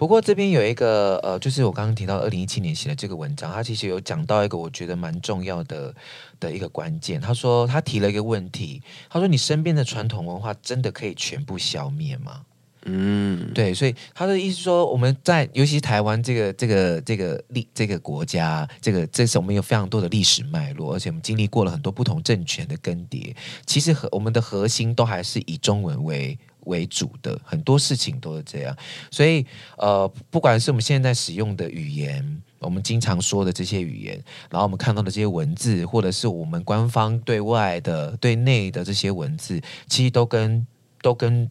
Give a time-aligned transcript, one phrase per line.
[0.00, 5.94] 不过这边有一个呃，就是我刚刚提到二零一七年写的这个文章，他其实有讲到一个我觉得蛮重要的
[6.40, 7.20] 的一个关键。
[7.20, 12.40] 他说他提了一个问题，他说你身边的传统文化真的可以全部消灭吗？
[12.86, 23.36] 嗯，对，所以他的意思说，我们在尤其是台湾这个这个这个历这个国家，这个这是我们有非常多的历史脉络，而且我们经历过了很多不同政权的更迭。
[23.66, 26.38] 其实和我们的核心都还是以中文为。
[26.64, 28.76] 为主的很多事情都是这样，
[29.10, 29.46] 所以
[29.78, 40.66] 呃，不管是我们现在使用的语言，我们经常说的这些语言，然后我们看到的这些文字，或者是我们官方对外的、对内的这些文字，其实都跟
[41.02, 41.50] 都跟。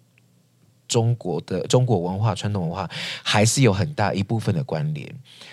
[0.90, 2.90] 中国的中国文化、传统文化
[3.24, 5.08] 还是有很大一部分的关联，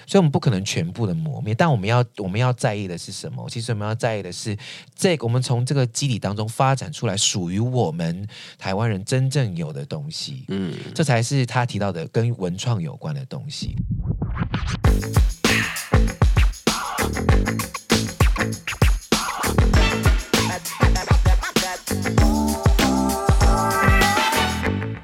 [0.07, 1.55] 所以我们不可能全部的磨灭。
[1.55, 3.49] 但我们要我们要在意的是什么？
[3.49, 4.57] 其实我们要在意的是，
[4.97, 8.27] 这个我们从这个基底当中发展出来属于我们
[8.59, 10.45] 台湾人真正有的东西。
[10.49, 13.77] 嗯，这才是他提到的跟文创有关的东西。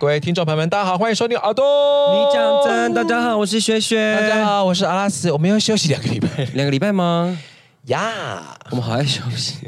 [0.03, 1.65] 各位听众朋友们，大家好，欢迎收听耳朵。
[2.13, 4.17] 你讲真，大家好，我是学学。
[4.17, 5.31] 大家好，我是阿拉斯。
[5.31, 7.39] 我们要休息两个礼拜，两个礼拜吗？
[7.85, 9.59] 呀，我们好爱休息。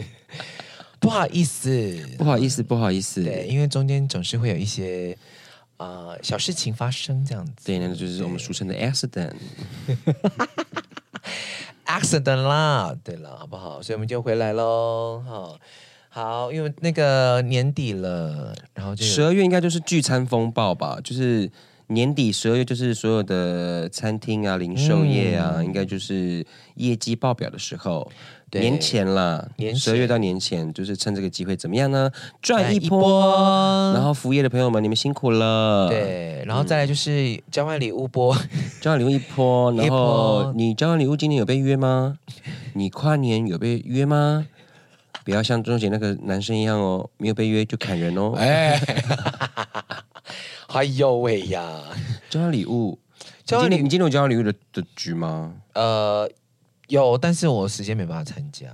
[0.99, 3.23] 不好意思，不好意思，不好意思。
[3.23, 5.17] 对，因为中间总是会有一些
[5.77, 7.53] 呃小事情发生，这样子。
[7.65, 9.35] 对，那就是我们俗称的 accident。
[11.87, 13.81] accident 啦，对了，好不好？
[13.81, 15.57] 所以我们就回来喽，好。
[16.15, 21.51] 好，因为那个年底了，然后就十二月应该就是聚餐风暴吧，就是
[21.89, 28.09] 年底十二月就是所有的餐厅啊、零售业啊，嗯、应该就是业绩爆表的时候。
[28.49, 32.09] 对年前啦，年十二月到年前，就是趁这个机会怎么样呢？
[32.41, 33.01] 赚一波。
[33.01, 35.89] 一波然后服务业的朋友们，你们辛苦了。
[35.89, 38.33] 对，然后再来就是交换礼物波，
[38.81, 39.73] 交换礼物一波。
[39.73, 42.17] 然后你交换礼物今年有被约吗？
[42.75, 44.47] 你跨年有被约吗？
[45.25, 48.35] 不要像钟姐那个男生一样哦，没有被约就砍人哦。
[48.37, 48.79] 哎，
[50.69, 51.83] 哎呦喂呀！
[52.29, 52.99] 交换礼物，
[53.45, 55.55] 交换礼，你今天有交换礼物的的局吗？
[55.73, 56.31] 呃，
[56.89, 58.67] 有，但是我时间没办法参加。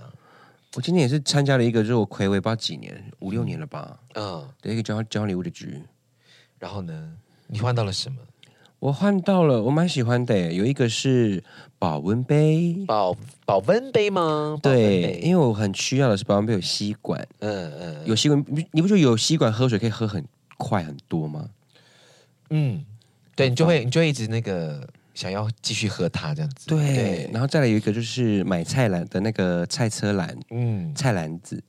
[0.74, 3.98] 我今天也是参加了一个，就是我睽违不知道几年，五六年了吧？
[4.14, 5.82] 嗯，的一个交换交换礼物的局。
[6.58, 7.12] 然后呢，
[7.46, 8.18] 你换到了什么？
[8.78, 11.44] 我换到了，我蛮喜欢的，有一个是
[11.80, 14.58] 保温杯，保保温杯吗？
[14.62, 20.22] 对，因为我很需要的是保温杯有吸管，嗯嗯，有吸管，你不觉得有吸管喝水可以喝很
[20.58, 21.48] 快很多吗？
[22.50, 22.84] 嗯，
[23.34, 31.62] 对，你就会你就会一直那个想要继续喝它这样子，对，对，然后再来有一个就是买菜篮的那个菜车篮，嗯，菜篮子，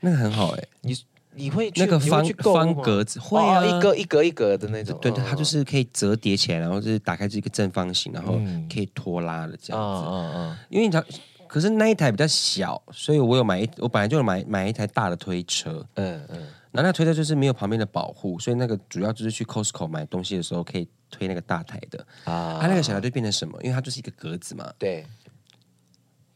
[0.00, 0.96] 那个很好哎，你。
[1.40, 8.38] 你会那个方方格子会啊，一格一格一格的那种，对对，它就是可以折叠起来，然后就是打开是一个正方形，然后
[8.72, 10.04] 可以拖拉的这样子。
[10.06, 10.56] 嗯嗯嗯。
[10.68, 11.04] 因为你知道，
[11.48, 15.84] 可是那一台比较小，所以我有买一，我本来就有买买一台大的推车。
[15.94, 16.38] 嗯嗯。
[16.72, 22.58] 然后那推车就是没有旁边的保护，所以那个主要就是去 Costco 买东西的时候可以推那个大台的啊。
[22.60, 23.58] 它那个小台就变成什么？
[23.62, 24.72] 因为它就是一个格子嘛。
[24.78, 25.04] 对。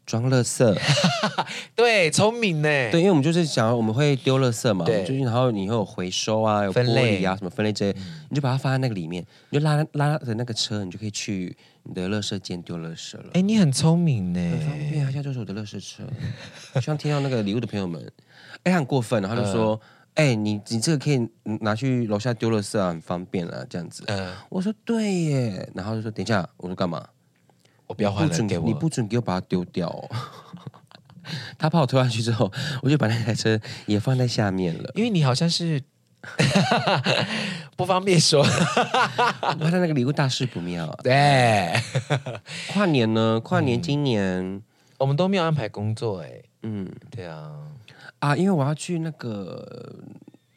[0.05, 0.77] 装垃圾，
[1.75, 2.69] 对，聪明呢。
[2.91, 7.97] 对，因为我们就是想要我们会丢垃圾嘛，对，就是然后你会有回收啊，有分类啊，什么分类这些，
[8.29, 13.25] 你就把它放在那个里面，你就拉拉的那个车，你就可以去你的垃圾间丢垃圾了。
[13.33, 16.03] 哎，你很聪明呢，很方便啊，现在就是我的垃圾车。
[16.79, 18.11] 希望听到那个礼物的朋友们，
[18.63, 19.79] 哎，很过分，然后就说，
[20.13, 21.27] 哎，你你这个可以
[21.61, 24.03] 拿去楼下丢垃圾啊，很方便啊，这样子。
[24.07, 27.05] 嗯，我说对耶，然后就说等一下，我说干嘛？
[27.95, 30.09] 我不要还了，给我，你不准给我把它丢掉哦。
[31.57, 32.51] 他怕我推下去之后，
[32.83, 34.91] 我就把那台车也放在下面了。
[34.95, 35.81] 因为你好像是
[37.77, 38.43] 不方便说，
[39.41, 40.85] 他那个礼物大事不妙。
[41.01, 41.73] 对，
[42.73, 43.39] 跨年呢？
[43.39, 44.61] 跨年今年、嗯、
[44.97, 46.41] 我们都没有安排工作哎。
[46.63, 47.51] 嗯，对啊，
[48.19, 49.95] 啊，因为我要去那个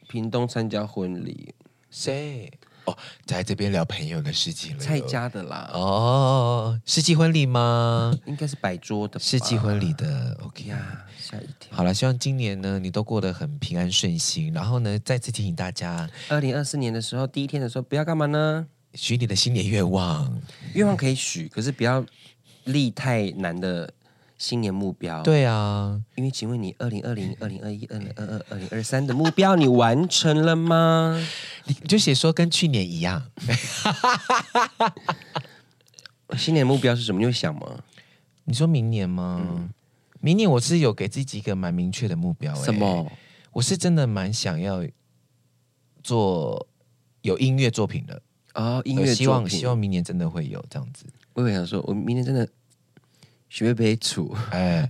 [0.08, 1.54] 屏东参加婚礼。
[1.88, 2.50] 谁？
[2.88, 2.96] 哦，
[3.26, 4.82] 在这边聊朋友的事情了。
[4.82, 5.70] 蔡家的啦。
[5.74, 8.16] 哦，世纪婚礼吗？
[8.24, 9.20] 应该是摆桌的。
[9.20, 11.76] 世纪婚礼的，OK 啊，吓一跳。
[11.76, 14.52] 好了，希望今年呢，你都过得很平安顺心。
[14.52, 18.66] 然后呢，再次提醒大家，二零二四年的时候，第一天的时候，不要干嘛呢？
[18.94, 20.40] 许你的新年愿望，
[20.72, 22.04] 愿望可以许，可是不要
[22.64, 23.92] 立太难的
[24.38, 25.22] 新年目标。
[25.22, 31.20] 对啊，因为请问你二零二零、二零二一、二零二二、二零二三的目标你完成了吗？
[31.66, 33.30] 你就写说跟去年一样。
[36.38, 37.18] 新年目标是什么？
[37.18, 37.82] 你会想吗？
[38.44, 39.44] 你说明年吗？
[39.50, 39.68] 嗯、
[40.20, 42.64] 明年我是有给自己一个蛮明确的目标、欸。
[42.64, 43.10] 什么？
[43.52, 44.86] 我是真的蛮想要
[46.02, 46.68] 做
[47.22, 48.82] 有音乐作品的啊、哦！
[48.84, 51.04] 音乐，希望希望明年真的会有这样子。
[51.32, 52.48] 我也想说，我明年真的
[53.48, 54.88] 学会处哎。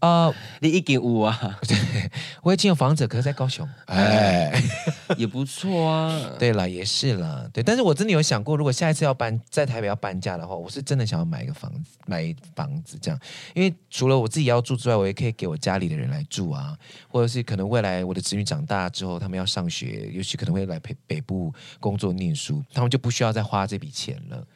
[0.00, 1.58] 啊、呃，你一间屋啊？
[1.66, 1.76] 对，
[2.44, 4.52] 我已经有房子，可是在高雄，哎，
[5.18, 6.36] 也不错啊。
[6.38, 7.64] 对了，也是了，对。
[7.64, 13.18] 但是我真的有想过，如果下一次要搬在台北要搬家的话，我是真的想要买一个房子，买房子这样。
[13.54, 16.78] 因为除了我自己要住之外，我也可以给我家里的人来住啊，
[17.08, 24.46] 或者是可能未来我的子女长大之后，他们要上学，尤其可能会来北北部工作念书，他们就不需要再花这笔钱了。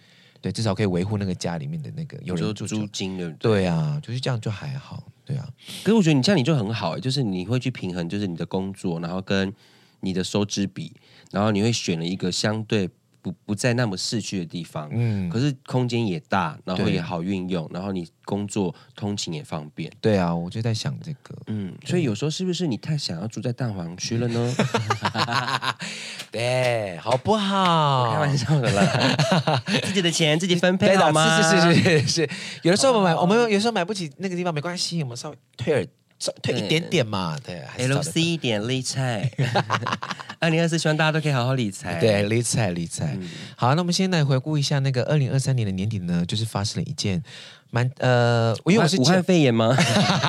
[0.42, 3.30] 对，至少可以维护那个家里面的那个有人住租金的。
[3.38, 5.02] 对啊，就是这样就还好。
[5.24, 5.48] 对啊，
[5.82, 9.54] 可是我觉得你这样你就很好，就是你会去平衡，就是你的工作，然后跟
[10.00, 10.92] 你的收支比，
[11.30, 12.90] 然后你会选了一个相对。
[13.22, 19.90] 不不在那么市区的地方，嗯，可是空间也大，然后也好运用，然后你工作通勤也方便。
[20.00, 24.54] 对啊，我就在想这个，嗯，所以有时候是不是你太想要住在蛋黄区了呢？
[26.32, 28.10] 对，好不好？
[28.12, 31.40] 开玩笑的啦， 自己的钱自己分配好吗？
[31.40, 32.30] 是是是是是，
[32.62, 35.86] 有的时候我们买，我们有时候买不起那个地方没关系，我们稍微退尔。
[36.42, 39.30] 退一点点嘛，对，LC 一点理财。
[40.38, 43.16] 二零二四希望大家都可以好好理财，对，理财理财。
[43.20, 47.22] 嗯、好，那我们先来回顾一下那个二零二三年的年底呢，就是发生了一件
[47.70, 49.76] 蛮呃，因为我是武汉肺炎吗？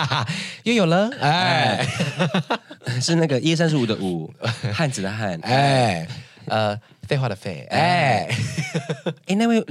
[0.64, 1.84] 又有了，哎，
[3.02, 4.32] 是那个一月三十五的五，
[4.72, 6.08] 汉子的汉，哎，
[6.46, 8.28] 呃，废话的废，哎，
[9.26, 9.66] 哎，那位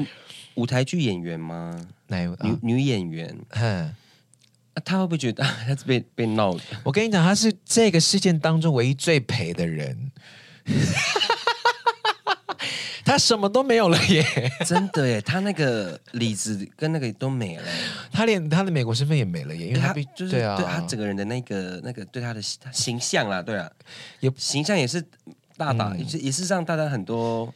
[0.55, 1.87] 舞台剧演员吗？
[2.09, 2.37] 哪位？
[2.43, 3.95] 女女演员，哼。
[4.75, 6.61] 啊、他会不会觉得他是被被闹的？
[6.85, 10.11] 我跟你讲，他是这个事件当中唯一最赔的人。
[13.05, 14.25] 他什么都没有了耶！
[14.65, 17.65] 真的耶，他那个李子跟那个都没了，
[18.13, 23.69] 他连他的美国身份也没了耶，因为他就是对啊，对他整个人的那个那个对他的形象啦，对啊，
[24.21, 25.05] 也形象也是
[25.57, 27.53] 大大，也是也是让大家很多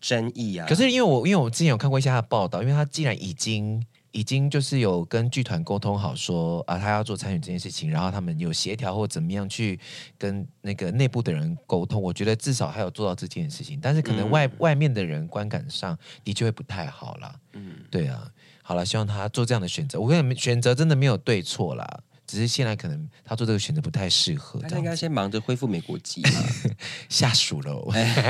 [0.00, 0.66] 争议啊。
[0.68, 3.84] 可是因为我因为我之前有看过一下他的报道，因为他既然已经。
[4.16, 9.78] 已经就是有跟剧团沟通好说啊，他要做参与这件事情，然后他们有协调或怎么样去
[10.16, 12.00] 跟那个内部的人沟通。
[12.00, 17.34] 我觉得至少还有做到这件事情，但是可能外、嗯、外面的人观感上的确会不太好啦。
[17.52, 18.26] 嗯，对啊，
[18.62, 20.00] 好了，希望他做这样的选择。
[20.00, 24.60] 我跟你们选择真的没有对错啦，只是现在可能他做这个选择不太适合。
[24.68, 26.22] 他应该先忙着恢复美国籍，
[27.08, 27.80] 下属了。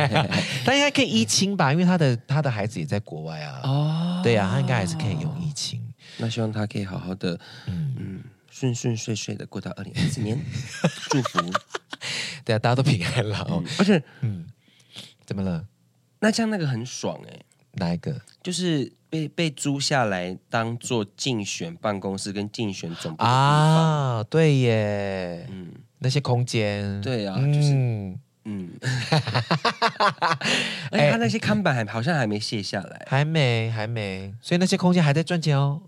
[0.64, 3.60] 他应该可以依亲吧，因为他的他的孩子也在国外啊。
[3.64, 4.20] 哦。
[4.22, 5.82] 对呀、啊，他应该还是可以用疫情。
[6.18, 10.38] 那希望他可以好好的，嗯嗯，顺顺遂遂的过到二零二四年，
[11.10, 11.40] 祝福。
[12.44, 13.62] 对啊，大家都平安了哦。
[13.78, 14.46] 而且，嗯，
[15.24, 15.66] 怎么了？
[16.20, 17.44] 那这样那个很爽哎、欸。
[17.72, 18.20] 哪一个？
[18.42, 24.22] 就是被被租下来当做竞选办公室跟竞选总部啊？
[24.28, 27.72] 对耶，嗯，那些空间，对啊，就是。
[27.72, 28.18] 嗯。
[28.48, 28.70] 嗯，
[30.92, 35.82] 而且他那些看板还好像还没卸下来，还没还没，所以那些空间还在赚钱哦。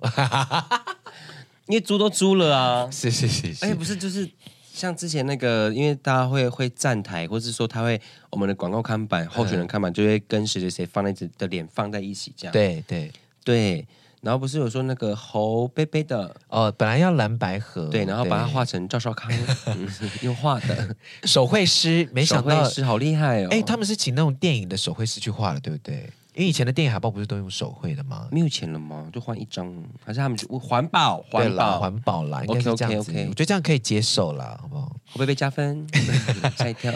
[1.66, 4.28] 因为租都租了啊， 是是是，而且不是就是
[4.72, 8.00] 像之前那个，因为大家会会站台，或是说他会
[8.30, 13.12] 我们的广告看板、候选人看板就会跟谁谁谁放在这的脸放在一起这样，对对
[13.54, 13.86] 对。
[14.20, 19.30] 然后不是有说那个侯贝贝的哦，本来要蓝白盒，对，然后把它画成赵少康
[20.22, 23.48] 用画的 手绘师，没想到是好厉害哦！
[23.52, 26.12] 哎，他们是请那种电影的手绘师去画的，对不对？
[26.34, 28.26] 因为以前的电影海报不是都用手绘的吗？
[28.32, 29.08] 没有钱了吗？
[29.12, 29.72] 就换一张，
[30.04, 33.12] 还是他们就环保环保环保啦，应该是这样子。
[33.12, 33.28] Okay, okay, okay.
[33.28, 34.86] 我觉得这样可以接受啦，好不好？
[34.86, 35.86] 会不会被加分？
[36.58, 36.92] 吓一跳。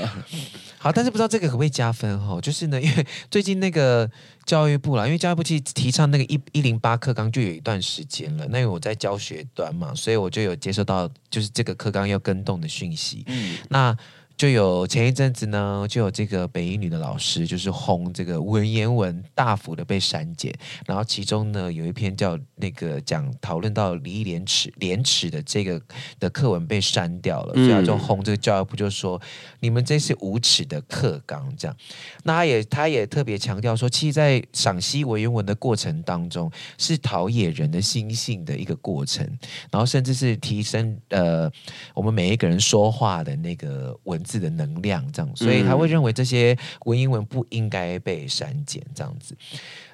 [0.79, 2.41] 好，但是不知道这个可不可以加分哈？
[2.41, 4.09] 就是呢，因为最近那个
[4.45, 8.47] 教育部啦，因为教育部其实提倡那个一一零八课纲就有一段时间了。
[8.51, 13.25] 那因为我在教学端嘛，所以我就有接收到就是这个课纲要跟动的讯息。
[13.27, 13.97] 嗯，那。
[14.43, 20.53] 就有前一阵子呢，就有这个北英女的老师，就是轰这个文言文大幅的被删减，
[20.85, 25.81] 然后其中呢有一篇叫那个讲讨论到礼义廉耻廉耻的这个
[26.19, 29.23] 的课文被删掉了，所以他就轰这个教育部就说、嗯、
[29.61, 31.77] 你们这是无耻的课纲这样。
[32.25, 39.25] 那他也他也特别强调说，其实，在赏析文言文的过程当中，是陶冶人的心性的一个过程，
[39.71, 41.49] 然后甚至是提升呃
[41.95, 44.32] 我们每一个人说话的那个文字。
[44.33, 49.37] 字的能量，这样，所以他会认为这些文言文不应该被删减，这样子。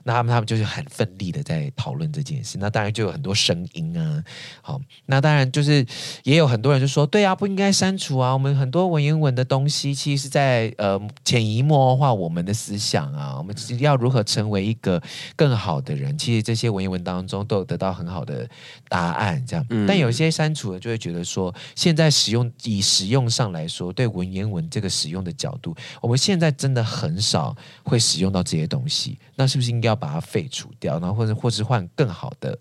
[0.08, 4.24] 那他们他们就是很奋力的在讨论这件事，那当然就有很多声音啊。
[4.62, 5.84] 好，那当然就是
[6.24, 8.32] 也有很多人就说，对啊，不应该删除啊。
[8.32, 13.36] 我们很多文言文的东西，其实是在呃潜移默化我们的思想啊。
[13.36, 14.98] 我们要如何成为一个
[15.36, 18.48] 更好的人，其实这些文言文当中都有得到很好的
[18.88, 19.44] 答案。
[19.46, 29.18] 这样，嗯、但有些删除了就会觉得说，现在使用以使用上来说，对文言文这个使用的角度，我们现在真的很少会使用到这些东西。
[29.36, 32.58] 那是不是应该要把它废除掉，然后或者或是换更好的、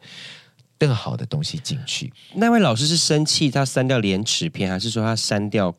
[0.78, 2.12] 更好的东西进去？
[2.36, 5.74] 那位老师是生气他删掉廉耻篇，还是说他删掉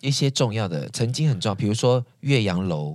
[0.00, 2.92] 一些重要的、曾经很重要，比如说《岳阳楼》？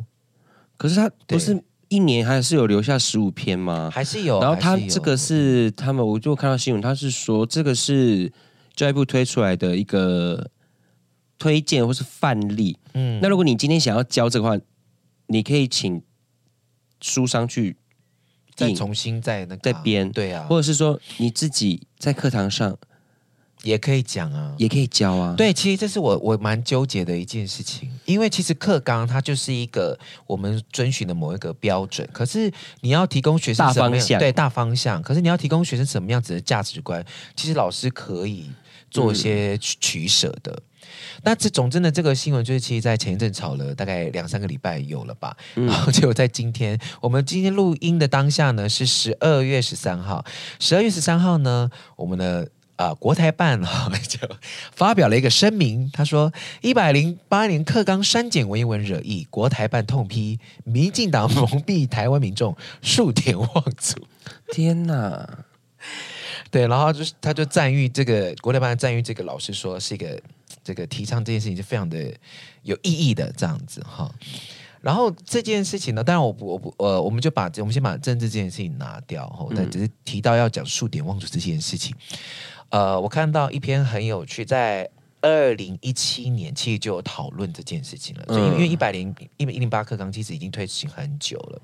[0.77, 3.89] 可是他不是一年还是有留下十五篇吗？
[3.91, 4.39] 还是有？
[4.41, 8.31] 然后他这个是他们，我就看到新闻，他是说这个是
[8.75, 10.49] 教育部推出来的一个
[11.39, 12.77] 推荐或是范例。
[12.93, 14.57] 嗯，那如果你今天想要教这个话，
[15.27, 16.01] 你可以请。
[17.05, 17.75] 书商去
[18.55, 22.77] 再重新再那个再编，对啊，或者是说你自己在课堂上
[23.63, 25.33] 也可以讲啊，也可以教啊。
[25.37, 37.03] 对，其实这是我我蛮纠结的一件事情，因为其实课纲它就是一个我们遵循的某一个标准，可是你要提供学生大方向，对大方向，可是你要提供学生什么样子的价值观，
[37.35, 38.51] 其实老师可以
[38.91, 40.51] 做一些取舍的。
[40.51, 40.63] 嗯
[41.23, 50.23] 那这总之呢，这个新闻就是其实，在前一阵炒了大概两三个礼拜有了吧，嗯、然后结果在今天，我们今天录音的当下呢是十二月十三号，
[50.59, 54.19] 十二月十三号呢，我们的啊、呃、国台办哈 就
[54.73, 56.31] 发表了一个声明，他说
[56.61, 63.95] 一百零八年课纲删减文言文惹议，国台办痛批民进党蒙蔽台湾民众，数典忘祖。
[64.51, 65.45] 天哪，
[66.51, 70.19] 对，然后就是他就赞誉这个国台办赞誉这个老师说是一个。
[70.63, 72.13] 这个提倡这件事情是非常的
[72.61, 74.09] 有意义的，这样子哈。
[74.81, 79.47] 然后这件事情呢，当然我不我不呃，我们就把我们先把政治这件事情拿掉哈。
[79.55, 81.95] 但只是提到要讲数典忘祖这件事情。
[82.69, 84.89] 呃，我看到一篇很有趣，在
[85.21, 88.25] 二零一七年其实就有讨论这件事情了。
[88.27, 91.61] 所以因为一百零一一零八课纲其实已经推行很久了。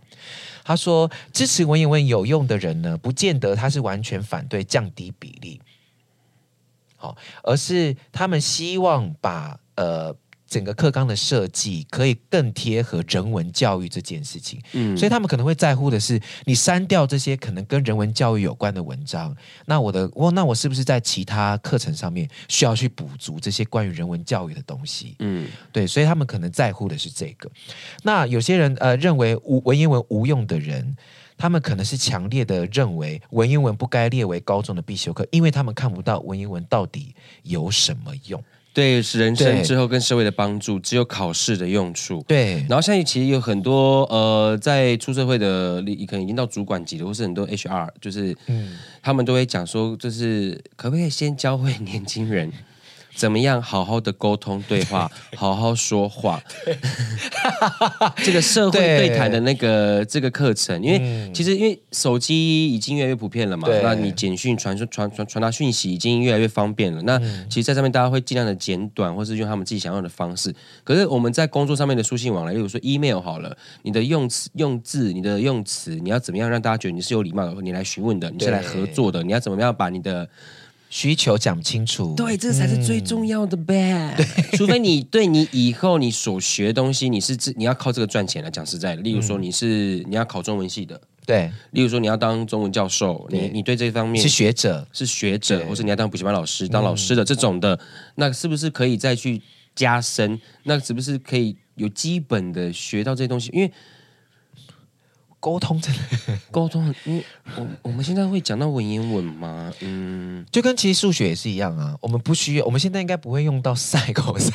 [0.63, 5.59] 他说支持文言文有用的人呢，不见得他是完全反对降低比例。
[6.99, 10.13] 好，而是他们希望把呃
[10.45, 19.33] 整个课纲的设计可以更贴合人文教育这件事情，嗯，所以他们可能会在乎的是，你删掉这些可能跟人文教育有关的文章，
[19.65, 25.15] 那我的我那我是不是在其他课程上面需要去补足这些关于人文教育的东西？
[25.19, 27.49] 嗯，对，所以他们可能在乎的是这个。
[28.03, 30.97] 那有些人呃认为无文言文无用的人。
[31.39, 38.43] 他们可能是强烈的认为文言文不该列为高中的必修课，因为他们看不到文言文到底有什么用。
[38.73, 42.23] 对，是人生之后跟社会的帮助，只有考试的用处。
[42.27, 52.51] 对，然后现在其实有很多呃，在出社会的，你可能已经到主管级的，或是很多 HR，就是嗯，他们都会讲说，就是可不可以先教会年轻人。
[53.19, 56.41] 怎么样好好的沟通对话， 好好说话。
[58.23, 67.01] 这个社会对谈的那个这个课程，因为其实因为手机已经越来越普遍了嘛，那你简讯传传传传达讯息已经越来越方便了。
[67.01, 70.55] 那其实，在上面大家会尽量的简短，或是用他们自己想要的方式。
[70.85, 80.29] 可是我们在工作上面的书信往来，例如说 email 好了，你的用词用字，你的用词，你要怎么样让大家觉得你是有礼貌的，你来询问的，你是来合作的，你要怎么样把你的。
[80.89, 84.13] 需求讲清楚，对，这才是最重要的呗。
[84.17, 89.01] 对，除非你对你以后你所学的东西，你是自你要靠这个赚钱来讲实在的。
[89.03, 91.51] 例如说，你是你要考中文系的，对。
[91.71, 97.79] 例如说，你要当中文教授，你你对这方面是学者，是学者，或是你要当补习班老师，当老师的这种的，
[98.15, 99.41] 那是不是可以再去
[99.75, 100.41] 加深？
[100.63, 103.51] 那是不是可以有基本的学到这些东西？
[103.53, 103.71] 因为。
[105.39, 105.99] 沟通真的
[106.51, 107.23] 沟通，因为
[107.55, 109.71] 我我们现在会讲到文言文吗？
[109.79, 111.95] 嗯，就跟其实数学也是一样啊。
[112.01, 114.51] 我们不需要，我们现在应该不会用到 sin、cos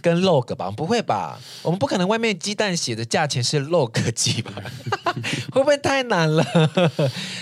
[0.00, 0.70] 跟 log 吧？
[0.70, 1.38] 不会吧？
[1.62, 4.52] 我们不可能外面鸡蛋写的价钱是 log 几吧？
[5.52, 6.42] 会不会太难了？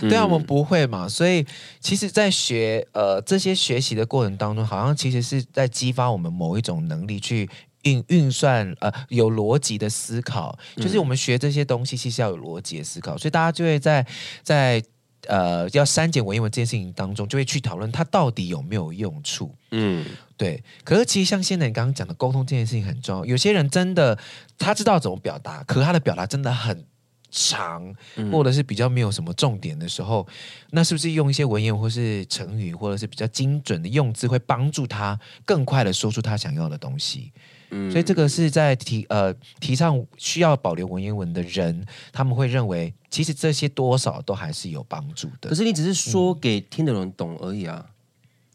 [0.01, 1.09] 对啊，我们不会嘛。
[1.09, 1.47] 所以
[1.81, 7.49] 其实，在学呃这些学习的过程当中，好像其实是在激发我们某一种能力去。
[7.83, 14.07] 运运算呃有逻辑的思考，就是我们学这些东西其实要有逻辑的思考，所以大家就会在
[14.43, 14.83] 在
[15.29, 19.55] 呃要删减文言文这件事情当中，就会去讨论它到底有没有用处。
[19.71, 20.05] 嗯，
[20.37, 20.63] 对。
[20.85, 24.19] 可是其实像现在你刚刚讲的沟通这件事情很重要，有些人真的
[24.59, 26.85] 他知道怎么表达，可他的表达真的很
[27.31, 27.95] 长，
[28.31, 30.35] 或者是比较没有什么重点的时候，嗯、
[30.73, 37.33] 那是不是用一些文言或是成语，或者是比较精准的用字，会帮助他更快的说出他想要的东西？
[37.73, 45.49] 嗯，所以这个是在提呃提倡需要保留文言文的人，他们会认为，其实这些多少都还是有帮助的。
[45.49, 47.85] 可是你只是说给听的人懂而已啊。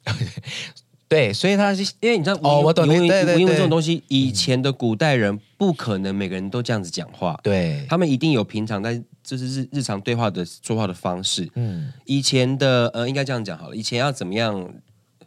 [0.05, 0.13] 嗯
[1.09, 11.49] 对，所以他是因为你知道哦，我懂，文言文这种东西，以前的古代人不可能每个人都这样子讲话，对，他们一定有平常在就是日日常对话的说话的方式。
[11.55, 14.69] 嗯，以前的呃，应该这样讲好了，以前要怎么样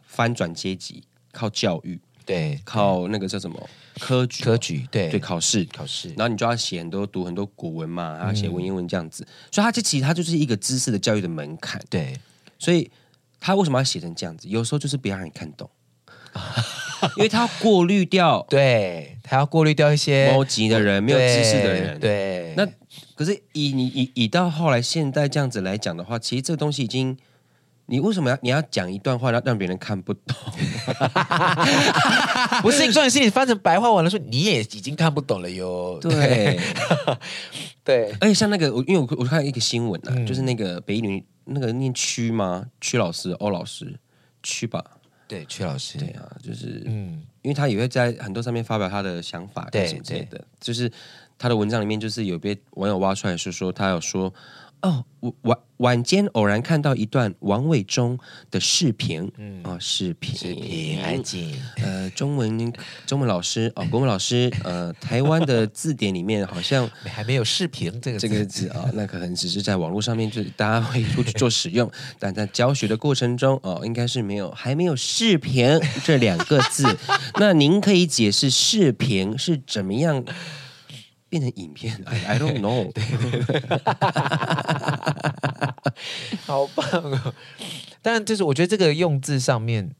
[0.05, 3.69] 翻转阶级，靠教育，对，考那个叫什么？
[3.99, 12.19] 科举，科举，对，对，考试，考试，然后你就要写很多读很多古文嘛，然后写文言文这样子，所以它这其实它就是一个知识的教育的门槛，对，
[12.57, 12.89] 所以。
[13.43, 14.47] 他为什么要写成这样子？
[14.47, 15.67] 有时候就是不要让你看懂，
[17.17, 21.99] 因为他要过滤掉， 对，他要过滤掉一些高级的人、没有知识的人。
[21.99, 22.63] 对，那
[23.15, 27.17] 可是以你以以到后来现在这样子来讲的话，其实这个东西已经，
[27.85, 30.35] 你为什么要你要讲一段话让让别人看不懂？
[32.61, 35.99] 不是，你重点是你翻成白话文了，说你也已经看不懂了哟。
[36.01, 36.59] 对，
[37.83, 41.23] 对，而且像那个我，因为我我看一个新闻啊，嗯、就是那个北一女。
[41.43, 42.67] 那个念屈吗？
[42.79, 43.99] 屈老师，欧老师，
[44.43, 44.81] 屈吧？
[45.27, 50.89] 对，屈老师，对啊，就是，嗯，因为他也会在很多上面发表他的想法，对，什么之类的，就是
[51.39, 54.31] 他的文章里面，就是有被网友挖出来是说，他有说。
[54.81, 55.05] 哦，
[55.41, 58.17] 晚晚间偶然看到一段王伟忠
[58.49, 61.55] 的视频，嗯，哦，视频，视频，安静。
[61.83, 62.73] 呃，中文
[63.05, 76.97] 中文老师哦，国文老师，呃，台湾的字典里面好像 还没有视频这个这个字啊，那可能只是在网络上面就大家会出去做使用， 但在教学的过程中哦，应该是没有还没有视频这两个字。
[77.39, 80.23] 那您可以解释视频是怎么样？
[81.31, 81.95] 变成影片
[82.27, 82.91] ，I don't know。
[86.45, 87.33] 好棒哦！
[88.01, 89.95] 但就是我觉得这个用字上面，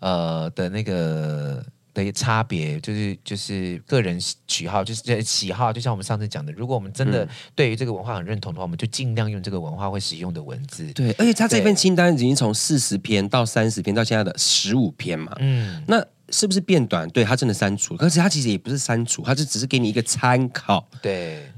[0.00, 1.64] 呃的那个
[2.04, 5.72] 的差别，就是就是个人喜好，就是喜好。
[5.72, 10.92] 就像我们上次讲的，如果我们真的对于这个文化很认同的话，我们就尽量用这个文化会使用的文字。
[10.92, 15.34] 对，而且他这份清单已经从四十篇到三十篇到现在的十五篇嘛。
[15.40, 16.04] 嗯，那。
[16.32, 17.08] 是不是变短？
[17.10, 21.50] 对，他真的删除，可是他其实也不是删除，他就只是给你一个参考，对，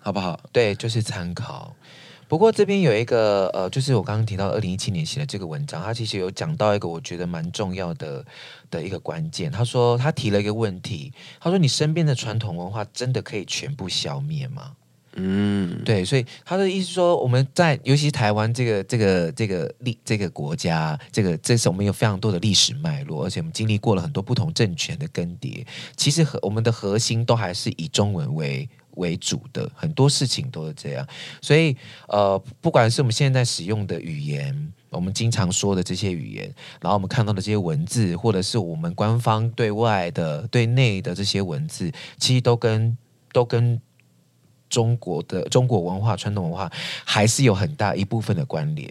[0.00, 0.40] 好不好？
[0.50, 1.72] 对，就是参考。
[2.28, 8.24] 不过这边有一个呃，就是我刚刚提到二零一七年写的这个文章，他其实有讲到一个我觉得蛮重要的
[8.70, 9.50] 的一个关键。
[9.50, 14.72] 他说他提了一个问题，他说你身边的传统文化真的可以全部消灭吗？
[15.18, 25.64] 嗯，对，所以他的意思说，我们在尤其是台湾这个这个这个历这个国家，这个这是我们有非常多的历史脉络，而且我们经历过了很多不同政权的更迭。
[25.96, 31.06] 其实和我们的核心都还是以中文为为主的，很多事情都是这样。
[31.40, 31.74] 所以
[32.08, 36.44] 呃，不管是我们现在使用的语言，我们经常说的这些语言，
[36.82, 42.98] 然后我们看到的这些文字，或者是我们官方对外的对内的这些文字，其实都跟
[43.32, 43.80] 都跟。
[44.68, 46.70] 中国的中国文化、传统文化
[47.04, 48.88] 还是有很大一部分的关联，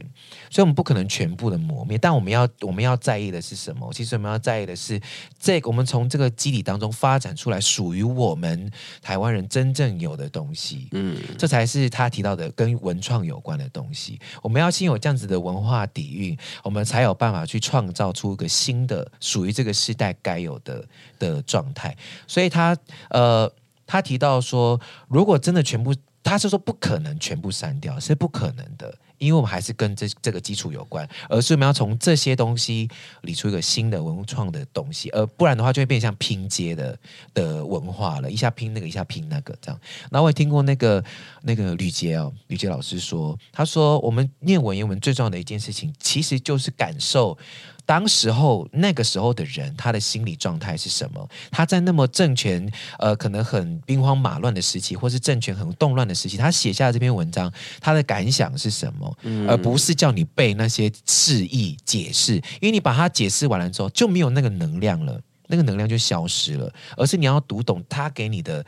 [0.50, 1.98] 所以我们不可能全部的磨灭。
[1.98, 3.92] 但我们要我们要在意的是什么？
[3.94, 5.00] 其实我们要在意的是，
[5.40, 10.88] 这个我们从这个基底当中发展出来属于我们台湾人真正有的东西。
[10.92, 14.20] 嗯，这才是他提到的跟文创有关的东西。
[14.42, 20.86] 我们要先有这样子的文化底蕴，我们才有办法去创造出一个新的属于这个时代该有的
[21.20, 21.96] 的状态。
[22.28, 22.78] 所以他
[23.10, 23.52] 呃。
[23.88, 25.94] 他提到说，如果真的全部，
[26.24, 32.90] 他是说不可能全部删掉，是不可能的，因为我们还是跟这这个基础有关，而是我们要从这些东西
[33.22, 36.98] 理出一个新的文创的东西，而不然的话就会变成拼接的
[37.34, 39.80] 的文化了，一下拼那个，一下拼那个这样。
[40.10, 41.04] 然后我也听过那个
[41.44, 47.38] 那个吕捷哦，吕捷老师说，他说我们念文言文最重要的一件事情，其实就是感受。
[47.86, 51.30] 当时候那个时候的人，他的心理状态是什么？
[51.52, 52.70] 他在那么政权
[53.00, 59.18] 呃可能很兵荒马乱的时期，或是政权很动乱的时期，他写下这篇文章，他的感想是什么？
[59.22, 66.74] 嗯、而不是叫你背那些释义解释，因为你把它解释完了之后，就没有那个能量了，那个能量就消失了。
[66.98, 68.66] 而是你要读懂他给你的。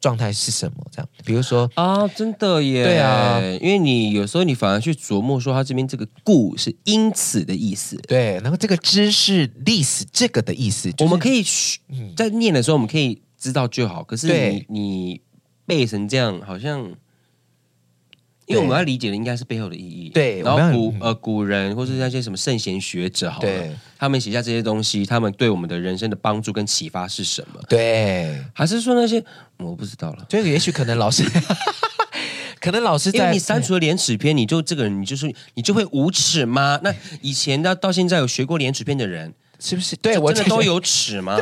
[0.00, 0.86] 状态是什么？
[0.90, 11.44] 这样，比如说啊，真的耶，对啊，因为你有时候你反而去琢磨说，他这边这个“故”是因此的意思，对，然后这个“知”是历史这个的意思，就是、我们可以
[12.16, 15.20] 在念的时候我们可以知道就好，可是你你
[15.66, 16.92] 背成这样好像。
[18.46, 20.42] 因为我们要理解的应该是背后的意义，对。
[20.42, 27.60] 然后古呃古人或是那些什么圣贤学者，好了，对他们写下这些东西，他们对我们的人生的帮助跟启发是什么？
[27.68, 29.24] 对，还是说那些
[29.56, 30.26] 我不知道了？
[30.28, 31.24] 就也许可能老师，
[32.60, 36.78] 可能老师在你删除了廉耻篇，你就这个人，你就是你就会无耻吗？
[36.82, 39.32] 那以前到到现在有学过廉耻篇的人，
[39.64, 39.96] 是不是？
[39.96, 41.38] 对我真的都有尺吗？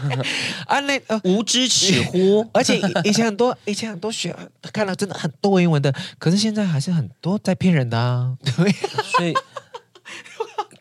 [0.68, 2.46] 啊，那呃无知尺乎？
[2.52, 4.36] 而且以前很多，以前很多学
[4.72, 8.36] 看了真的很多英文的，可是现在还是很多在骗人的啊。
[8.44, 8.72] 对，
[9.16, 9.34] 所以。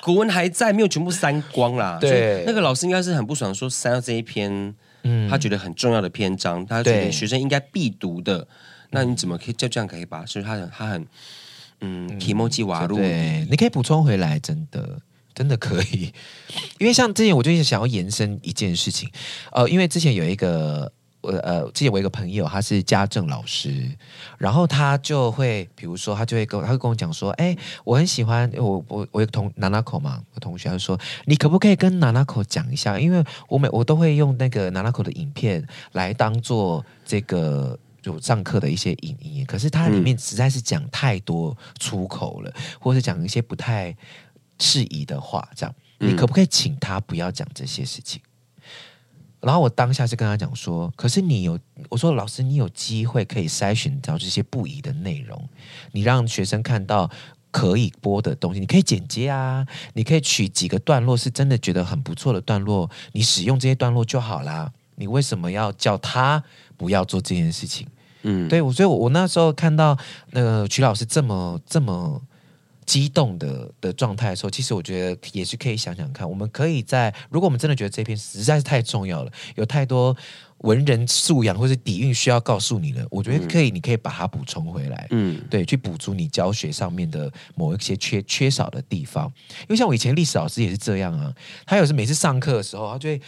[0.01, 1.97] 古文还在，没有全部删光啦。
[2.01, 8.45] 对，那个老师应该是很不爽，说删了这一篇，嗯，他觉得很重要的篇章，他觉得学生应该必读的。
[8.89, 10.25] 那你怎么可以就这样可以把？
[10.25, 11.07] 所以他很他很，
[11.79, 14.99] 嗯，提莫基瓦路，对，你可以补充回来，真的
[15.33, 16.13] 真的可以。
[16.79, 19.09] 因为像之前我就一直想要延伸一件事情，
[19.51, 20.91] 呃，因为之前有一个。
[21.25, 23.89] 我呃，之前我一个朋友，他是家政老师，
[24.37, 32.99] 然后他就会，比如说，他就会跟我他会跟我讲说，哎，我很喜欢我我我有个同娜娜口嘛，我同学他说，你可不可以跟娜娜口讲一下？
[32.99, 43.95] 因为我每我都会用那个娜娜口的影片来当做这个就上课的一些影音，可是它里面实在是讲太多粗口了，或是讲一些不太
[44.63, 48.21] 适宜的话，这样，你可不可以请他不要讲这些事情？
[49.41, 55.49] 然后我当下就跟他讲说，可是你有我说老师，你有机会可以筛选到这些不宜的内容，
[55.91, 57.11] 你让学生看到
[57.51, 64.71] 可以播的东西，你可以剪接啊，你可以取几个段落是真的觉得很不错的段落，你使用这些段落就好啦。
[64.95, 66.41] 你为什么要叫他
[66.77, 67.85] 不要做这件事情？
[68.21, 69.97] 嗯，对，所以我我那时候看到
[70.31, 72.21] 那个曲老师这么这么。
[72.85, 80.15] 激动的的状态的时候，其实我觉得也是可以想想看，我们可以在如果我们真的觉得这篇实在是太重要了，有太多
[80.59, 89.31] 文人素养或是底蕴需要告诉你了，我觉得可以，你可以把它补充回来，嗯，对，去补足你教学上面的某一些缺缺少的地方。
[89.61, 91.33] 因为像我以前历史老师也是这样啊，
[91.65, 93.21] 他有时每次上课的时候，他就会。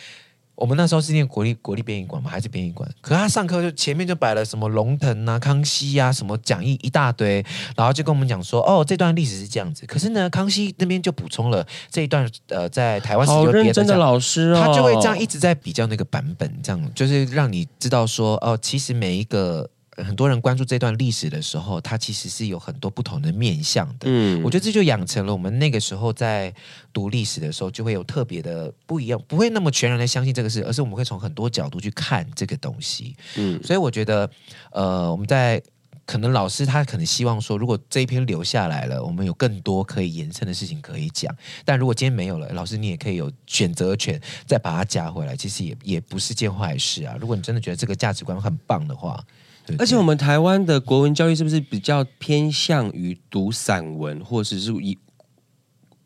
[0.55, 2.89] 我们那时候是念国立国立编译馆嘛，还是编译馆？
[3.01, 9.85] 可是他上课就前面就摆了什么龙腾啊、康熙啊，什么讲义一大堆，然后就跟我们讲说，哦，这段历史是这样子。
[9.85, 19.69] 可是呢，康熙那边就补充了这一段，呃，在台湾是有别的老师哦，他就会这样一直在比较那个版本，这样就是让你知道说，哦，其实每一个。
[19.97, 24.05] 很多人关注这段历史的时候，它其实是有很多不同的面向的。
[24.05, 26.53] 嗯，我觉得这就养成了我们那个时候在
[26.91, 33.15] 读历史的时候，就会有特别的不一样，不会那么全然的相信这个事，而是我们会从很多角度去看这个东西。
[33.37, 34.29] 嗯，所以我觉得，
[34.71, 35.63] 呃，我们在
[36.05, 41.33] 可能老师他可能希望说，如果这一篇留下来了，我们有更多可以延伸的事情可以讲。
[41.63, 47.15] 但如果今天没有了，老师你也可以有选择权，再把它加回来，其实也也不是件坏事啊。
[47.17, 49.23] 如果你真的觉得这个价值观很棒的话。
[49.79, 54.97] 而且我们台湾的国文教育是不是比较偏向于读散文，或者是以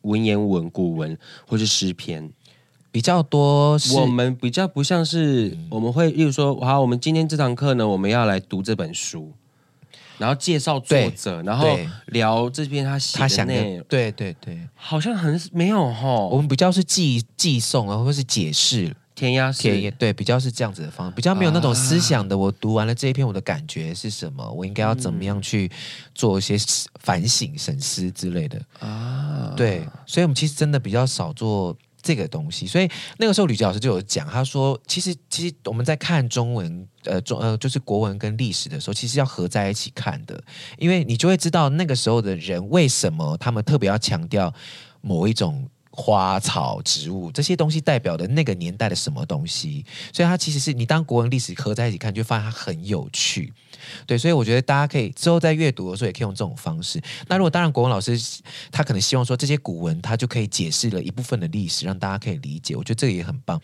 [0.01, 2.31] 文言文、古文，或是诗篇
[2.91, 3.77] 比较多？
[3.95, 9.33] 我们比较不像是我们会，例如说，好，我们今天这堂课呢，我们要来读这本书，
[10.17, 11.67] 然后介绍作者，然后
[12.07, 13.85] 聊这篇他写的内容。
[13.89, 16.07] 对对对，好像很没有哈。
[16.27, 18.95] 我们比较是记记诵啊，或是解释。
[19.19, 22.37] 填鸭式，对，比较是这样子的方式，比较没有那种思想的。
[22.37, 24.49] 我读完了这一篇，我的感觉是什么？
[24.49, 25.69] 我应该要怎么样去
[26.15, 26.55] 做一些
[27.01, 29.53] 反省、审思之类的啊？
[29.57, 32.65] 对，所以我们其实真的比较少做这个东西。
[32.65, 40.41] 所以那个时候，吕捷老师就有讲，他说，其实其实我们在看中文，呃，中呃，就是国文跟历史的时候，其实要合在一起看的，
[40.77, 44.53] 因为你就会知道那个时候的人为什么他们特别要强调
[45.01, 45.69] 某一种。
[46.01, 49.85] 花草植物这些东西代表的那个年代的什么东西？
[50.13, 53.51] 所以它其实是你当国文历史合在一起看，就发现它很有趣。
[54.07, 57.01] 对，所以我觉得大家可以之后在阅读的时候也可以用这种方式。
[57.27, 58.17] 那如果当然国文老师
[58.71, 62.75] 他可能希望说这些古文他就可以解释了一部分的历史，让大家可以理解。
[62.77, 63.59] 我觉得这个也很棒。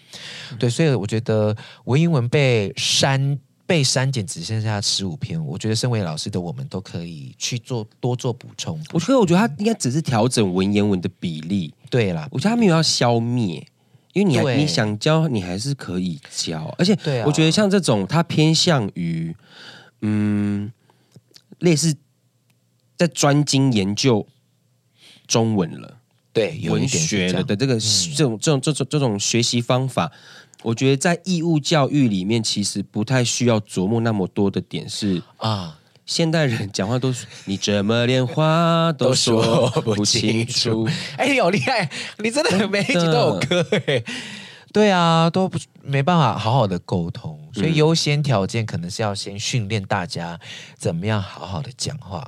[0.59, 3.39] 对，所以我觉得文言文被删。
[3.67, 8.80] 被删减只剩下十五篇，我觉得身为老师的我们都可以去做多做补充。
[8.93, 11.73] 我觉得，我觉得他应该只是调整文言文的比例。
[11.89, 13.67] 对啦，我觉得他没有要消灭，
[14.13, 16.73] 因为你还你想教，你还是可以教。
[16.78, 19.36] 而且，我觉得像这种，他偏向于
[20.01, 20.71] 嗯，
[21.60, 21.95] 类似
[22.95, 24.28] 在专精研究
[25.25, 25.97] 中文了，
[26.32, 30.12] 对，文学了的这个这种这种这种这种学习方法。
[30.65, 35.80] 我觉得在义务教育里面，其实不太需要琢磨那么多的点是啊。
[36.08, 40.88] 现代人讲话都是你怎么连话都说不清楚？
[41.17, 41.89] 哎，你好厉害！
[42.17, 44.04] 你真的每一集都有歌哎。
[44.73, 50.39] 对啊，都不没办法好好的沟通，所以优先条件可能是要先训练大家
[50.75, 52.28] 怎么样好好的讲话。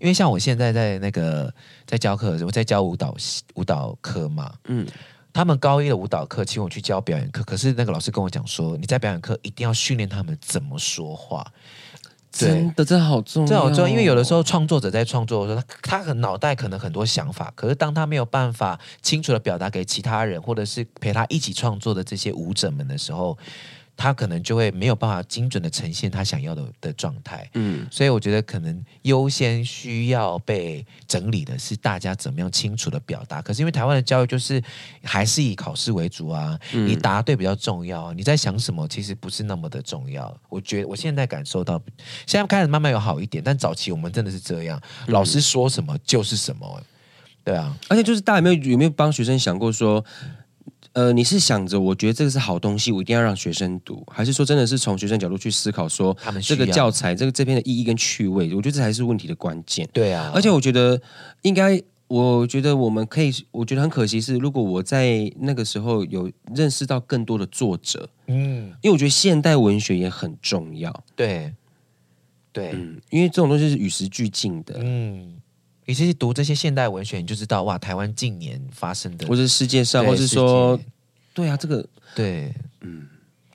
[0.00, 1.52] 因为像我现在在那个
[1.86, 3.16] 在教课的时候，我在教舞蹈
[3.54, 4.86] 舞蹈课嘛，嗯。
[5.32, 11.46] 他们高一的舞蹈课请我去教表演课，可是那个老师跟我讲说，你在表演课一定要训练他们怎么说话。
[12.30, 13.88] 真的，这好重要，这好重要。
[13.88, 23.36] 因为有的时候创作者在创作的时候，他他很脑袋可能很多想法，可是当他没有办法清楚的表达给其他人，或者是陪他一起创作的这些舞者们的时候。
[23.96, 33.40] 他可能就会没有办法精准的呈现他想要的的状态，嗯，所以我觉得可能优先需要被整理的是大家怎么样清楚的表达。
[33.40, 34.60] 可是因为台湾的教育就是
[35.04, 40.36] 还是以考试为主啊，嗯、你答对比较重要，你在想什么其实不是那么的重要。
[40.48, 41.80] 我觉得我现在感受到，
[42.26, 46.82] 现在开始慢慢有好一点，但早期我们真的是这样，老师说什么就是什么，
[47.44, 50.04] 对啊，而且就是大家有没有有没有帮学生想过说？
[50.94, 59.88] 呃，你是想着我觉得这个是好东西，我一定要让学生读，还是说真的是从学生角度去思考，说他们这个教材这个这篇的意义跟趣味，我觉得这才是问题的关键。
[59.92, 61.00] 对啊，而且我觉得
[61.42, 71.04] 应该，我觉得我们可以，我觉得很可惜是，如果我在那个时候有认识到更多的作者，嗯，因为我觉得现代文学也很重要。
[71.16, 71.54] 对，
[72.52, 75.36] 对，嗯，因为这种东西是与时俱进的，嗯。
[75.84, 80.78] 你其实读这些现代文学，你就知道哇，台湾近年发生的，或者世界上，或是说，
[81.34, 83.08] 对啊，这个对，嗯，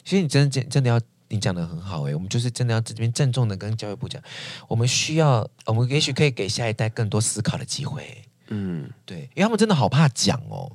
[0.04, 4.22] 其实你真的真的要，你讲的很好哎，我们就是真的要这边郑重的跟教育部讲，
[4.68, 10.72] 我们需要，我们也许可以给下一代更多思考的机会，嗯，对，因为他们真的好怕讲哦，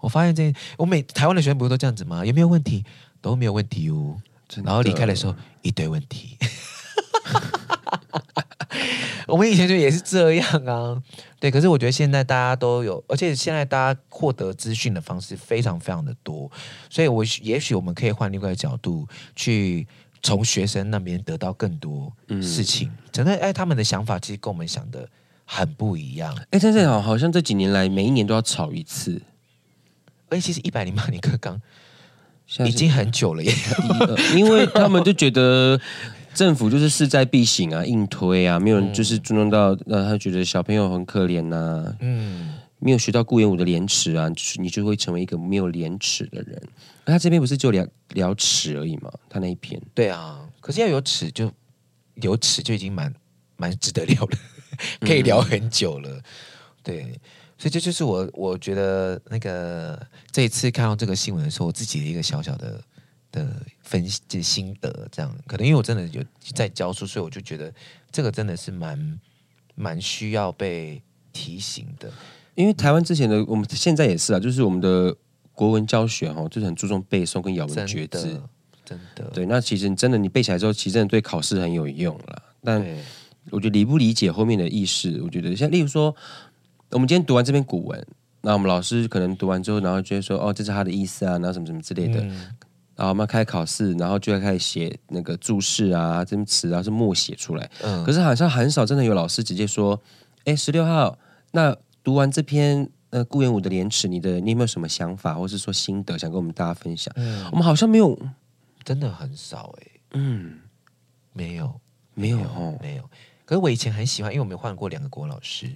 [0.00, 2.24] 我发现这，我每台湾的学生不是都这样子吗？
[2.24, 2.84] 有没有问题？
[3.20, 4.16] 都没有问题哦，
[4.62, 6.38] 然后离开的时候一堆问题。
[9.26, 10.96] 我们以前就也是这样啊，
[11.38, 11.50] 对。
[11.50, 16.50] 可是我觉得现在大家都有，而且现在大家获得资讯的方式非常非常的多，
[16.88, 19.86] 所以我也许我们可以换另外一个角度去
[20.22, 22.10] 从学生那边得到更多
[22.40, 22.90] 事情。
[23.12, 25.06] 真的，哎，他们的想法其实跟我们想的
[25.44, 26.34] 很不一样。
[26.50, 29.20] 哎，真的好，好像这几年来每一年都要吵一次。
[30.30, 31.60] 哎，其实一百零八年课纲
[32.66, 33.52] 已经很久了耶，
[34.34, 35.78] 因为他们就觉得。
[36.38, 46.62] 政府就是势在必行啊，硬推啊，没有人就是尊重到，让、呃、他觉得小朋友很可怜呐、啊，嗯，没有学到顾炎武的廉耻啊，你就会成为一个没有廉耻的人。
[47.04, 49.10] 那他这边不是就聊聊耻而已吗？
[49.28, 51.50] 他那一篇，对啊，可是要有耻就
[52.22, 53.12] 有耻就已经蛮
[53.56, 54.38] 蛮值得聊了，
[55.02, 56.22] 可以聊很久了，嗯、
[56.84, 57.02] 对，
[57.58, 62.80] 所以这就是我我觉得那个这一次看到这个新闻的时候，我自己的一个小小的。
[63.32, 66.22] 的分析心得，这样可能因为我真的有
[66.54, 67.72] 在教书，所以我就觉得
[68.10, 69.20] 这个真的是蛮
[69.74, 72.10] 蛮需要被提醒的。
[72.54, 75.14] 因为台湾之前的，我们现在也是啊，就是我们的
[75.52, 78.40] 国文教学哈，就是很注重背诵跟咬文嚼字，
[78.84, 79.24] 真的。
[79.32, 82.42] 对，那其实真的你背起来之后，其实真的对考试很有用了。
[82.64, 82.84] 但
[83.50, 86.14] 我觉得理不理解后面的意思，我觉得像例如说，
[86.90, 88.06] 我们今天读完这篇古文，
[88.40, 92.20] 那我们老师可能读完之后，然后觉得说，哦，这是他的意思啊，然后什么什么之类的。
[92.20, 92.56] 嗯
[92.98, 97.70] 然后我们要开始考试，然后就要开始写那个注释啊，这些词啊是默写出来。
[97.80, 100.02] 嗯，可是好像很少真的有老师直接说
[100.46, 101.16] ：“哎，十六号，
[101.52, 108.18] 那读完这篇呃顾炎武的廉耻，你的你有没有什么想法，或是说心得想跟我们大家分享？”嗯，我们好像没有，
[108.82, 109.86] 真的很少哎。
[110.14, 110.58] 嗯，
[111.32, 111.80] 没有，
[112.14, 113.10] 没有，没有，没有。
[113.44, 115.70] 可是我以前很喜欢，因为我们换过两个国文老师，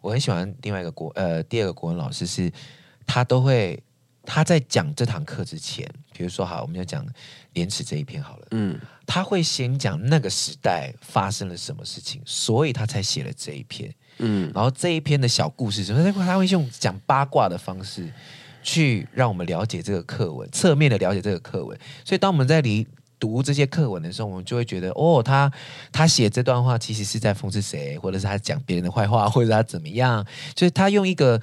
[0.00, 2.52] 我很喜欢另外一个国呃第二个国文老师是，
[3.06, 3.80] 他都会。
[4.26, 7.06] 他在讲这堂课之前，比如说好，我们要讲
[7.52, 18.12] 廉耻这一篇好了，嗯，他会先讲那个时代发生了什么事情，所以他才写了这一篇，嗯，然后这一篇的小故事什么，他会用讲八卦的方式
[18.62, 22.86] 去让我们了解这个课文，侧面的了解这个课文，所以当我们在离。
[23.18, 25.50] 读这些课文的时候，我们就会觉得，哦，他
[25.92, 30.24] 他写这段话其实是在讽刺谁，或者是他讲别人的坏话，或者他怎么样？
[30.54, 31.40] 就是他用一个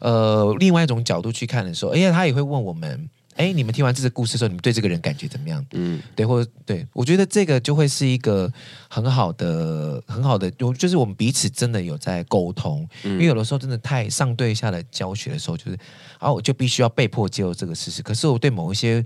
[0.00, 5.64] 呃另外一种角度去看的时候，哎呀，他也会问我们，哎，你们听完这个故事的时候，你们对这个人感觉怎么样？
[5.72, 8.52] 嗯，对，或者对我觉得这个就会是一个
[8.88, 15.78] 很好的、很好的，就就是我们彼此真的有在沟通，嗯、因为有的时候真的太上对下的教学的时候，就是
[16.18, 18.02] 啊，我就必须要被迫接受这个事实。
[18.02, 19.04] 可是我对某一些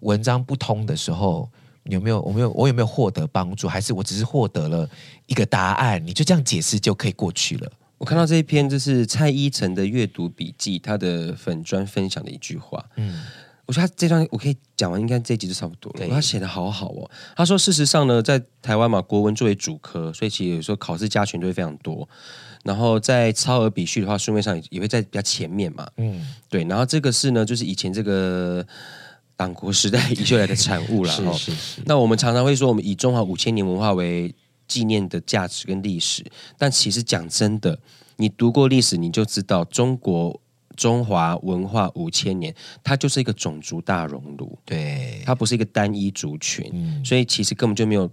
[0.00, 1.48] 文章不通的时候。
[1.84, 2.20] 有没有？
[2.20, 2.50] 我没有？
[2.50, 3.66] 我有没有获得帮助？
[3.66, 4.88] 还是我只是获得了
[5.26, 6.00] 一个答案？
[6.06, 7.72] 你就这样解释就可以过去了？
[7.96, 12.84] 我看到这一篇，就是蔡依晨的阅读笔记，他的粉砖分享的一句话。
[12.96, 13.22] 嗯，
[13.64, 15.98] 我觉得他这段我可以讲完，应该这一集就差不多了。
[15.98, 17.10] 对他写的好好哦。
[17.34, 22.06] 他说：“事实上呢，在台湾嘛，国文作为主科，所以其实有时候考试加权就会非常多。
[22.62, 25.88] 然后在超额比序的话，顺位上也会在比较前面嘛。
[25.96, 26.62] 嗯，对。
[26.64, 28.64] 然后这个是呢，就是以前这个。”
[29.40, 31.10] 党国时代 遗留来的产物了。
[31.10, 31.82] 是是是。
[31.86, 34.34] 那我们常常会说，我们以中华五千年文化为
[34.68, 36.22] 纪念的价值跟历史，
[36.58, 37.78] 但其实讲真的，
[38.16, 40.38] 你读过历史，你就知道中国
[40.76, 44.58] 中华文化五千年，它就是一个种族大熔炉。
[44.66, 48.10] 对，它不是一个单一族群，嗯、所以其实根本就没有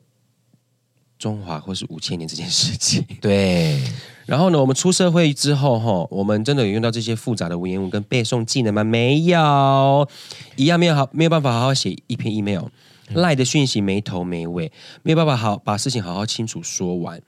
[1.20, 3.06] 中华或是五千年这件事情。
[3.20, 3.82] 对。
[4.28, 8.84] 然后呢，我们出社会之后，哈，我们真的有用到这些复杂的文言文跟背诵技能吗？
[8.84, 10.08] 没有，
[10.58, 12.66] 一样没有好，没有办法好好写一篇 email，
[13.14, 14.70] 赖、嗯、的讯息没头没尾，
[15.02, 17.22] 没有办法好把事情好好清楚说完。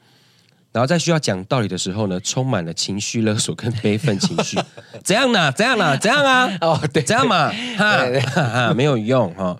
[0.71, 4.59] 然后在需要讲道理的时候呢，充满了情绪勒索跟悲愤情绪。
[5.03, 5.51] 怎样呢？
[5.53, 5.97] 怎样呢？
[5.97, 6.57] 怎样啊？
[6.61, 7.49] 哦，对，怎样嘛？
[7.77, 9.57] 哈，哈哈，没有用哈。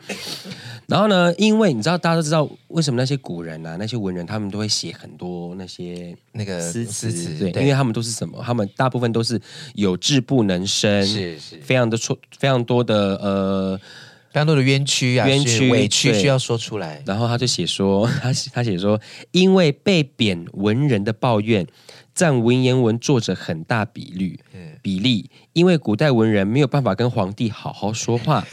[0.90, 8.42] 然后呢，因为你知道，大家都知道为什么那些古人啊，那些文人，他们都会写很多那些那个诗词，对，对，因为他们都是什么？
[8.44, 9.40] 他们大部分都是
[9.76, 13.80] 有志不能伸，是是，非常的错，非常多的呃。
[14.32, 17.02] 非常多的冤屈啊，冤屈委屈需要说出来。
[17.04, 21.66] 然后他就写说，他 他写说，因为被贬文人的抱怨，
[22.14, 24.40] 占文言文作者很大比率
[24.84, 25.32] 比例。
[25.54, 28.46] 因为古代文人没有办法跟皇帝好好说话，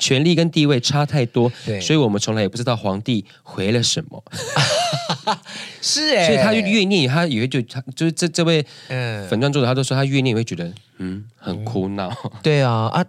[0.00, 4.24] 权力跟地位差太多，对所以我们从来也不知道皇帝回了什么。
[5.80, 12.30] 是哎、欸，所以他就越念，他以为就他就是这这位粉钻作者，他都说他越念也会觉得嗯很苦恼、嗯。
[12.42, 13.04] 对啊啊。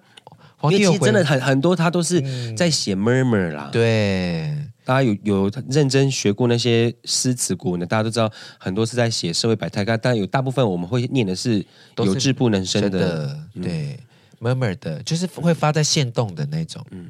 [0.57, 2.21] 皇帝其实真的很很多，他都是
[2.53, 3.69] 在写 murmur 啦。
[3.71, 9.83] 对，大家有有认真学过那些诗词古文的，大家都知道很多是在写社会百态。
[9.97, 11.65] 但有大部分我们会念的是
[11.97, 13.97] 有志不能伸的，对
[14.41, 16.85] murmur 的，就是会发在线动的那种。
[16.91, 17.09] 嗯。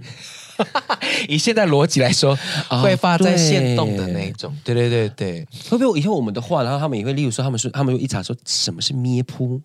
[1.27, 2.37] 以现在逻辑来说，
[2.69, 4.75] 哦、会发在线动的那种，对。
[4.75, 5.47] 对对对。
[5.69, 9.59] 会不会以后我们的话，然后他们也会，例如说，他们说，他们会一查说什么是咩噗，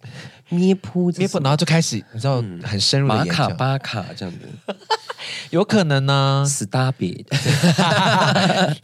[0.49, 4.75] 咩噗，咩扑，然后就开始，你知道，嗯、很深入的马卡巴卡这样子，
[5.51, 7.27] 有可能呢，stop it，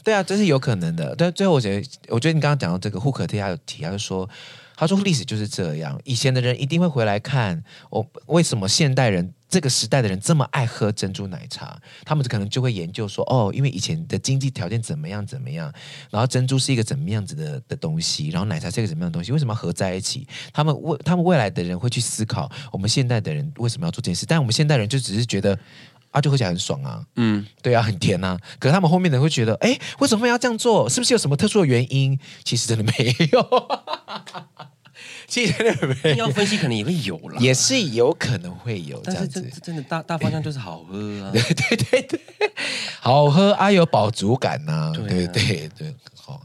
[0.03, 1.15] 对啊，这是有可能的。
[1.17, 4.29] 但最后，我觉得，我觉得你刚刚讲到这个户口贴，他有提，他就说，
[4.75, 9.33] 他说历史就是这样，以前的人一定会回来看，我为什么现代人。
[9.49, 15.71] 这个时代的人这么爱喝珍珠奶茶，他们可能就会研究说，哦，因为以前的经济条件怎么样怎么样，
[16.09, 20.27] 然后珍珠是一个怎么样子的的东西，然后奶茶是一个怎么样的东西，为什么要合在一起？
[20.51, 24.25] 他们未他们未来的人会去思考，我们现代的人为什么要做这件事？
[24.25, 25.55] 但我们现代人就只是觉得，
[26.13, 28.39] 啊，就喝起来很爽啊，嗯，对啊，很甜啊。
[28.59, 30.87] 可是他们后面的人会觉得，哎，为什么要这样做？
[30.87, 32.17] 是不是有什么特殊的原因？
[32.45, 33.43] 其实真的没有。
[35.27, 39.41] 其实真的没有要分析，可能也会有了，也是有可能会有这样子。
[39.41, 42.21] 但是真的大大方向就是好喝啊， 对对对对，
[42.99, 46.41] 好喝啊，有饱足感呐、啊，对对对，好，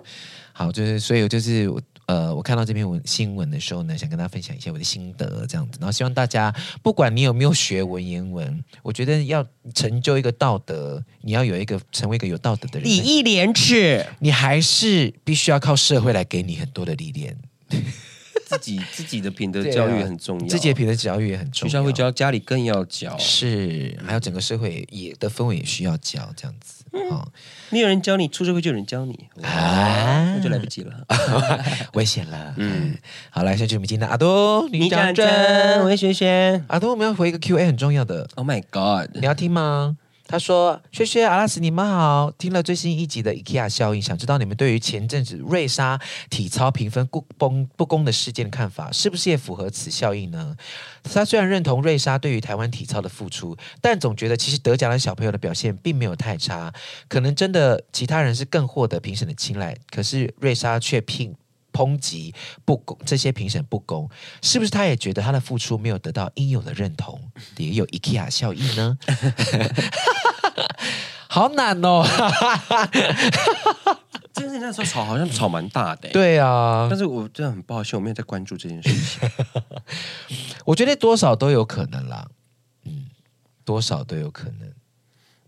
[0.53, 1.71] 好就是，所以就是
[2.09, 17.37] 呃，我看到这篇文新闻的时候呢，想跟大家分享一下我的心得，这样子，然后希望大家不管你有没有学文言文，我觉得要成就一个道德，你要有一个成为一个有道德的人，礼义廉耻，你还是必须要靠社会来给你很多的历练。
[18.49, 21.71] 自己 自己的品德教育很重要，自己的品德教育也很重要。
[21.71, 23.17] 学校会教，家里更要教。
[23.19, 26.85] 是，还有整个社会也的氛围也需要教，这样子。
[27.11, 27.29] 啊，
[27.69, 31.07] 没有人教你，出社会就有人教你啊，那就来不及了，
[31.93, 32.55] 危险了。
[32.57, 32.97] 嗯，
[33.29, 36.65] 好，来，现在我们今天的阿多，你讲真，我是轩轩。
[36.69, 38.27] 阿多，我们要回一个 Q&A 很重要的。
[38.37, 39.99] Oh my God，你要听吗？
[40.29, 50.55] 他说：“薛薛阿拉斯，你们好，听了最新一集的 IKEA 效应，想知道你们对于前阵子瑞莎体操评分不公不公的事件的看法，是不是也符合此效应呢？
[51.03, 56.71] 他虽然认同瑞莎对于台湾体操的付出，但总觉得其实得奖的小朋友的表现并没有太差，
[57.09, 61.33] 可能真的其他人是更获得评审的青睐，可是瑞莎却抨
[61.79, 64.11] 抨击不公，这些评审不公，
[64.43, 67.21] 是不是他也觉得他的付出没有得到应有的认同，
[67.57, 68.99] 也有 IKEA 效应呢？”
[71.31, 72.05] 好难哦！
[74.33, 76.09] 这件事那时候吵好像吵蛮大的。
[76.09, 79.31] 对啊，但是我真的很抱歉，我没有在关注这件事情。
[80.65, 82.27] 我觉得多少都有可能啦，
[82.85, 83.07] 嗯，
[83.65, 84.73] 多少都有可能。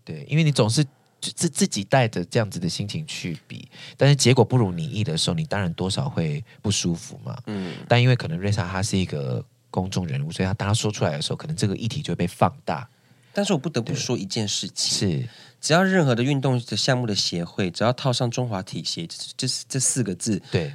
[0.05, 0.85] 对，因为你总是
[1.21, 7.37] 自自己带着这样子的心情去比，但是结果不如你意的时候，你当然多少会不舒服嘛。
[7.45, 12.89] 嗯，但因为可能瑞莎她是一个公众人物，所以她当她说出来的时候，可能这个议题就会被放大。
[13.33, 15.29] 但是我不得不说一件事情，是
[15.61, 19.07] 只要任何的运动的项目的协会，只要套上中华体协，
[19.37, 20.73] 这是这四个字，对，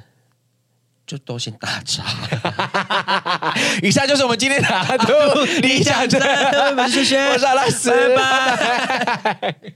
[1.05, 2.03] 就都先打叉。
[3.83, 5.13] 以下就是我们今天的阿杜，
[5.61, 6.19] 你讲真，
[6.77, 9.55] 我是轩轩，我是阿拉斯，拜拜。